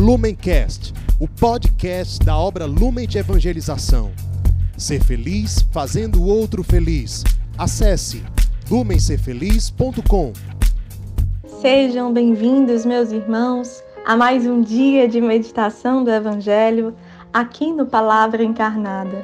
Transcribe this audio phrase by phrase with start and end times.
[0.00, 4.10] Lumencast, o podcast da obra Lumen de Evangelização.
[4.74, 7.22] Ser feliz fazendo o outro feliz.
[7.58, 8.24] Acesse
[8.70, 10.32] lumencerfeliz.com.
[11.60, 16.94] Sejam bem-vindos, meus irmãos, a mais um dia de meditação do Evangelho
[17.30, 19.22] aqui no Palavra Encarnada.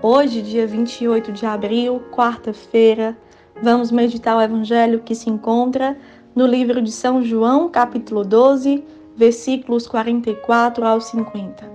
[0.00, 3.14] Hoje, dia 28 de abril, quarta-feira,
[3.62, 5.94] vamos meditar o Evangelho que se encontra
[6.34, 8.82] no livro de São João, capítulo 12,
[9.16, 11.68] versículos 44 ao 50.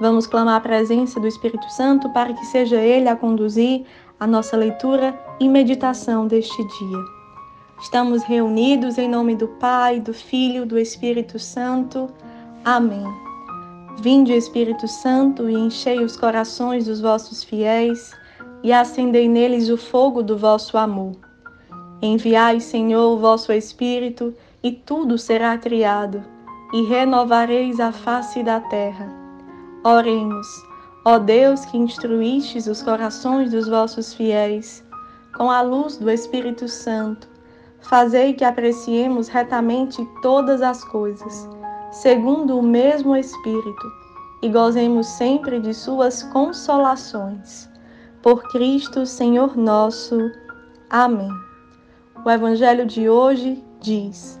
[0.00, 3.86] Vamos clamar a presença do Espírito Santo para que seja Ele a conduzir
[4.18, 6.98] a nossa leitura e meditação deste dia.
[7.80, 12.08] Estamos reunidos em nome do Pai, do Filho, do Espírito Santo.
[12.64, 13.04] Amém.
[13.98, 18.12] Vinde, Espírito Santo, e enchei os corações dos vossos fiéis
[18.62, 21.12] e acendei neles o fogo do vosso amor.
[22.02, 26.22] Enviai, Senhor, o vosso Espírito, e tudo será criado,
[26.72, 29.08] e renovareis a face da terra.
[29.84, 30.46] Oremos,
[31.04, 34.84] ó Deus que instruístes os corações dos vossos fiéis,
[35.36, 37.28] com a luz do Espírito Santo,
[37.80, 41.48] fazei que apreciemos retamente todas as coisas,
[41.92, 43.92] segundo o mesmo Espírito,
[44.42, 47.68] e gozemos sempre de suas consolações
[48.26, 50.18] por Cristo, Senhor nosso.
[50.90, 51.30] Amém.
[52.24, 54.40] O Evangelho de hoje diz: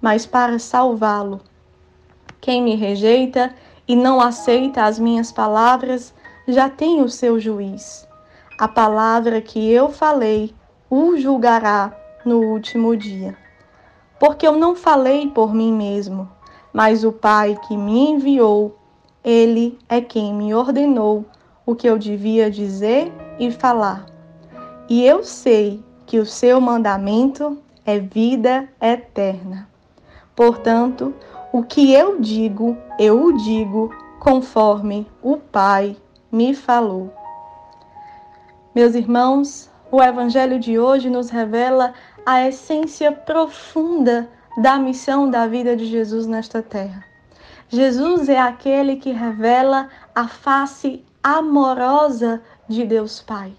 [0.00, 1.40] mas para salvá-lo.
[2.40, 3.54] Quem me rejeita
[3.86, 6.14] e não aceita as minhas palavras
[6.46, 8.08] já tem o seu juiz.
[8.58, 10.54] A palavra que eu falei
[10.88, 11.92] o julgará
[12.24, 13.36] no último dia.
[14.18, 16.28] Porque eu não falei por mim mesmo,
[16.72, 18.76] mas o Pai que me enviou
[19.22, 21.24] ele é quem me ordenou
[21.66, 24.06] o que eu devia dizer e falar.
[24.88, 29.69] E eu sei que o seu mandamento é vida eterna.
[30.34, 31.14] Portanto,
[31.52, 35.96] o que eu digo, eu o digo conforme o Pai
[36.30, 37.12] me falou.
[38.74, 41.92] Meus irmãos, o Evangelho de hoje nos revela
[42.24, 47.04] a essência profunda da missão da vida de Jesus nesta terra.
[47.68, 53.52] Jesus é aquele que revela a face amorosa de Deus Pai.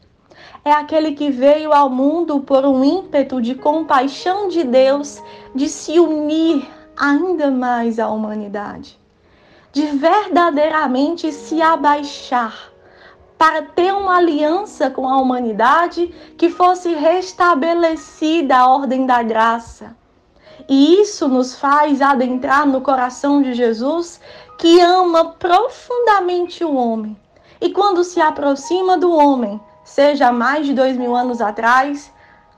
[0.64, 5.22] É aquele que veio ao mundo por um ímpeto de compaixão de Deus
[5.56, 9.00] de se unir ainda mais à humanidade,
[9.72, 12.72] de verdadeiramente se abaixar
[13.38, 19.96] para ter uma aliança com a humanidade que fosse restabelecida a ordem da graça
[20.70, 24.20] e isso nos faz adentrar no coração de Jesus,
[24.58, 27.18] que ama profundamente o homem.
[27.60, 29.60] E quando se aproxima do homem,
[29.92, 32.12] seja mais de dois mil anos atrás,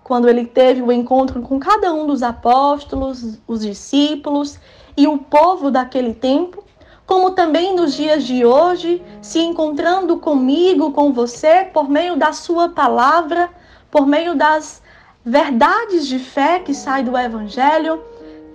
[0.03, 4.59] quando ele teve o um encontro com cada um dos apóstolos, os discípulos
[4.95, 6.63] e o povo daquele tempo,
[7.07, 12.69] como também nos dias de hoje, se encontrando comigo, com você, por meio da Sua
[12.69, 13.49] palavra,
[13.89, 14.81] por meio das
[15.25, 17.99] verdades de fé que sai do Evangelho,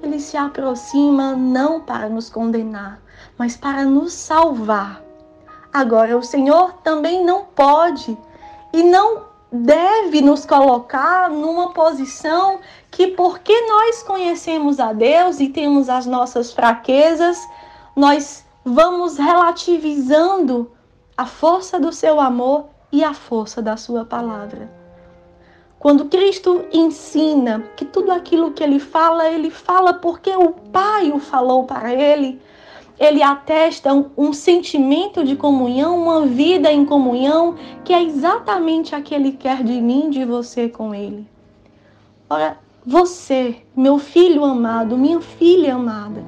[0.03, 3.01] ele se aproxima não para nos condenar,
[3.37, 5.03] mas para nos salvar.
[5.73, 8.17] Agora, o Senhor também não pode
[8.73, 15.89] e não deve nos colocar numa posição que, porque nós conhecemos a Deus e temos
[15.89, 17.39] as nossas fraquezas,
[17.97, 20.71] nós vamos relativizando
[21.17, 24.71] a força do seu amor e a força da sua palavra.
[25.79, 31.21] Quando Cristo ensina que tudo aquilo que ele fala, ele fala porque o Pai o
[31.21, 32.43] falou para ele,
[32.99, 37.55] ele atesta um, um, sentimento de comunhão, uma vida em comunhão,
[37.85, 41.27] que é exatamente a que ele quer de mim, de você com ele.
[42.29, 46.25] Ora, você, meu filho amado, minha filha amada,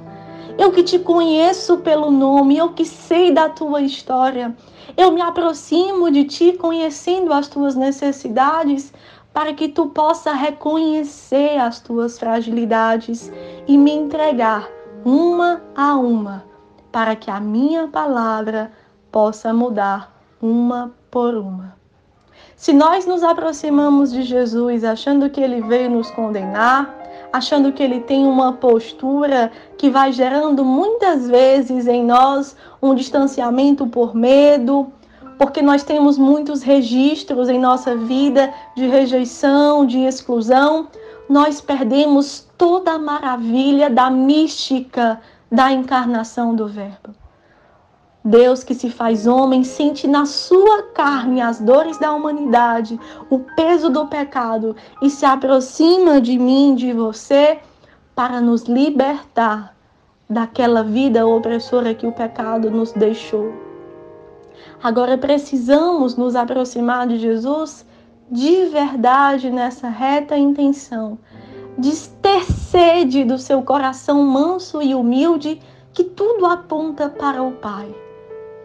[0.58, 4.55] eu que te conheço pelo nome, eu que sei da tua história,
[4.96, 8.93] eu me aproximo de ti conhecendo as tuas necessidades,
[9.32, 13.32] para que tu possa reconhecer as tuas fragilidades
[13.67, 14.69] e me entregar
[15.05, 16.44] uma a uma,
[16.90, 18.70] para que a minha palavra
[19.10, 21.75] possa mudar uma por uma.
[22.56, 26.94] Se nós nos aproximamos de Jesus achando que ele veio nos condenar,
[27.32, 33.86] achando que ele tem uma postura que vai gerando muitas vezes em nós um distanciamento
[33.86, 34.93] por medo,
[35.38, 40.88] porque nós temos muitos registros em nossa vida de rejeição, de exclusão,
[41.28, 45.19] nós perdemos toda a maravilha da mística
[45.50, 47.14] da encarnação do Verbo.
[48.23, 53.00] Deus que se faz homem sente na sua carne as dores da humanidade,
[53.31, 57.58] o peso do pecado e se aproxima de mim, de você,
[58.14, 59.75] para nos libertar
[60.29, 63.53] daquela vida opressora que o pecado nos deixou.
[64.82, 67.87] Agora precisamos nos aproximar de Jesus
[68.31, 71.19] de verdade nessa reta intenção,
[71.76, 71.88] de
[72.70, 75.61] sede do seu coração manso e humilde,
[75.93, 77.93] que tudo aponta para o Pai.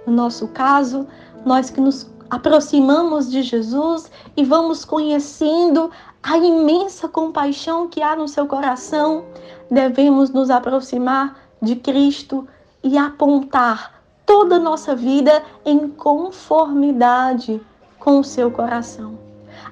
[0.06, 1.07] No nosso caso,
[1.44, 5.90] nós que nos aproximamos de Jesus e vamos conhecendo
[6.22, 9.25] a imensa compaixão que há no seu coração,
[9.72, 12.48] devemos nos aproximar de Cristo
[12.84, 17.60] e apontar toda a nossa vida em conformidade
[18.00, 19.18] com o seu coração.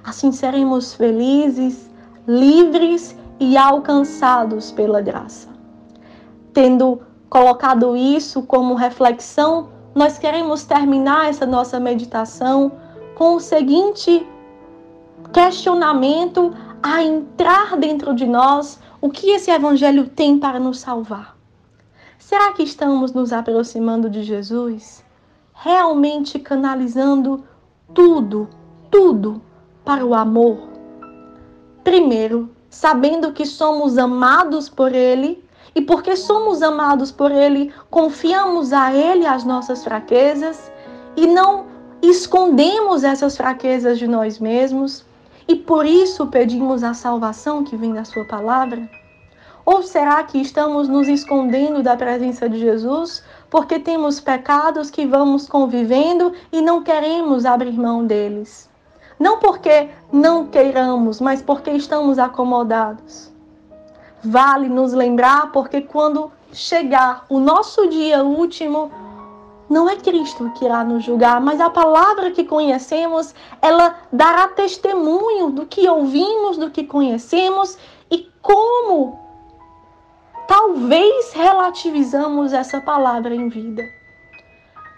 [0.04, 1.88] Assim seremos felizes,
[2.28, 5.50] livres e alcançados pela graça.
[6.54, 12.72] Tendo colocado isso como reflexão, nós queremos terminar essa nossa meditação
[13.16, 14.28] com o seguinte
[15.32, 21.36] questionamento a entrar dentro de nós o que esse evangelho tem para nos salvar.
[22.18, 25.04] Será que estamos nos aproximando de Jesus?
[25.54, 27.44] Realmente canalizando
[27.94, 28.50] tudo,
[28.90, 29.42] tudo
[29.84, 30.70] para o amor?
[31.84, 38.92] Primeiro, sabendo que somos amados por Ele e porque somos amados por Ele, confiamos a
[38.92, 40.72] Ele as nossas fraquezas
[41.16, 41.68] e não
[42.02, 45.06] escondemos essas fraquezas de nós mesmos
[45.48, 48.90] e por isso pedimos a salvação que vem da Sua palavra?
[49.64, 55.48] Ou será que estamos nos escondendo da presença de Jesus porque temos pecados que vamos
[55.48, 58.68] convivendo e não queremos abrir mão deles?
[59.24, 63.32] Não porque não queiramos, mas porque estamos acomodados.
[64.22, 68.92] Vale nos lembrar, porque quando chegar o nosso dia último,
[69.70, 75.52] não é Cristo que irá nos julgar, mas a palavra que conhecemos, ela dará testemunho
[75.52, 77.78] do que ouvimos, do que conhecemos
[78.12, 79.18] e como
[80.50, 83.84] talvez relativizamos essa palavra em vida.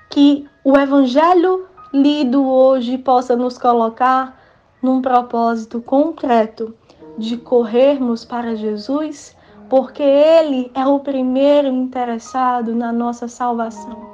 [0.10, 4.38] Que o evangelho lido hoje possa nos colocar
[4.82, 6.76] num propósito concreto
[7.18, 9.34] de corrermos para Jesus,
[9.70, 14.14] porque Ele é o primeiro interessado na nossa salvação.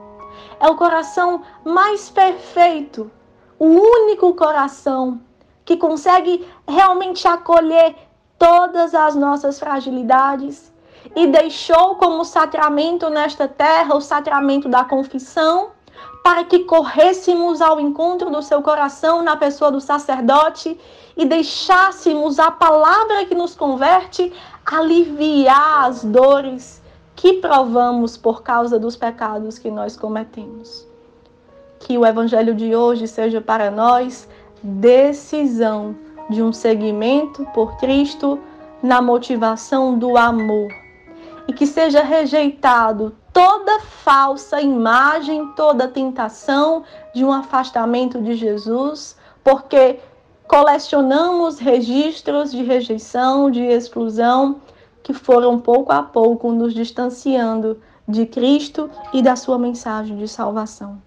[0.60, 3.10] É o coração mais perfeito,
[3.58, 5.20] o único coração
[5.66, 7.96] que consegue realmente acolher
[8.38, 10.72] todas as nossas fragilidades
[11.16, 15.72] e deixou como sacramento nesta terra o sacramento da confissão
[16.24, 20.80] para que corrêssemos ao encontro do seu coração na pessoa do sacerdote
[21.18, 24.32] e deixássemos a palavra que nos converte
[24.66, 26.82] aliviar as dores
[27.16, 30.88] que provamos por causa dos pecados que nós cometemos.
[31.80, 34.28] Que o evangelho de hoje seja para nós
[34.62, 35.96] decisão
[36.30, 38.40] de um seguimento por Cristo
[38.82, 40.72] na motivação do amor
[41.48, 50.00] e que seja rejeitado toda falsa imagem, toda tentação de um afastamento de Jesus, porque
[50.48, 54.58] colecionamos registros de rejeição, de exclusão,
[55.02, 61.02] que foram pouco a pouco nos distanciando de Cristo e da sua mensagem de salvação.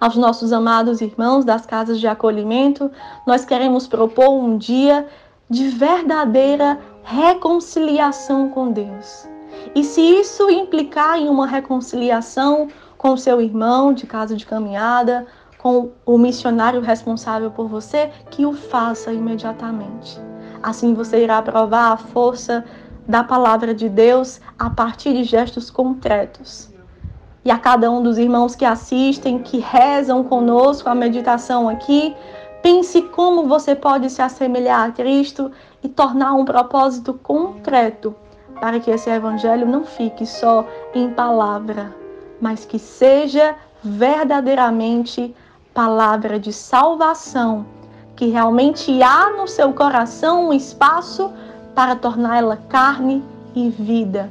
[0.00, 2.90] Aos nossos amados irmãos das casas de acolhimento,
[3.24, 5.06] nós queremos propor um dia
[5.48, 9.29] de verdadeira reconciliação com Deus.
[9.74, 15.26] E se isso implicar em uma reconciliação com seu irmão de casa de caminhada,
[15.58, 20.20] com o missionário responsável por você, que o faça imediatamente.
[20.62, 22.64] Assim você irá provar a força
[23.06, 26.70] da palavra de Deus a partir de gestos concretos.
[27.44, 32.14] E a cada um dos irmãos que assistem, que rezam conosco a meditação aqui,
[32.62, 35.50] pense como você pode se assemelhar a Cristo
[35.82, 38.14] e tornar um propósito concreto
[38.60, 41.94] para que esse evangelho não fique só em palavra,
[42.40, 45.34] mas que seja verdadeiramente
[45.72, 47.64] palavra de salvação,
[48.14, 51.32] que realmente há no seu coração um espaço
[51.74, 53.24] para torná-la carne
[53.54, 54.30] e vida,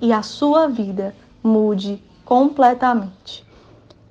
[0.00, 3.46] e a sua vida mude completamente.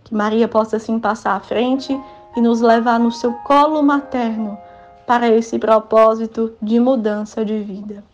[0.04, 2.00] Que Maria possa assim passar à frente
[2.36, 4.58] e nos levar no seu colo materno
[5.06, 8.11] para esse propósito de mudança de vida.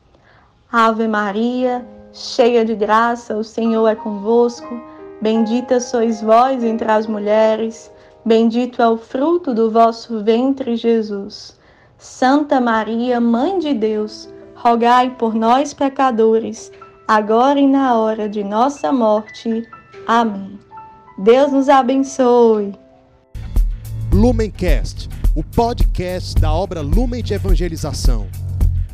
[0.71, 4.79] Ave Maria, cheia de graça, o Senhor é convosco.
[5.21, 7.89] Bendita sois vós entre as mulheres,
[8.25, 11.57] bendito é o fruto do vosso ventre, Jesus.
[11.97, 16.69] Santa Maria, Mãe de Deus, rogai por nós, pecadores,
[17.07, 19.65] agora e na hora de nossa morte.
[20.05, 20.59] Amém.
[21.17, 22.75] Deus nos abençoe.
[24.12, 28.27] Lumencast, o podcast da obra Lumen de Evangelização.